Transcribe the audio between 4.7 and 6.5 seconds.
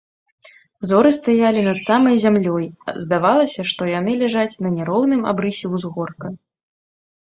няроўным абрысе ўзгорка.